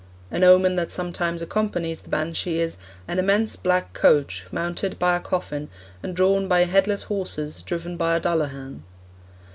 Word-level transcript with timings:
An 0.31 0.43
omen 0.43 0.77
that 0.77 0.91
sometimes 0.91 1.43
accompanies 1.43 2.01
the 2.01 2.09
banshee 2.09 2.59
is'... 2.59 2.77
an 3.07 3.19
immense 3.19 3.55
black 3.55 3.93
coach, 3.93 4.47
mounted 4.51 4.97
by 4.97 5.15
a 5.15 5.19
coffin, 5.19 5.69
and 6.01 6.15
drawn 6.15 6.47
by 6.47 6.61
headless 6.61 7.03
horses 7.03 7.61
driven 7.61 7.97
by 7.97 8.15
a 8.15 8.19
Dullahan.' 8.19 8.81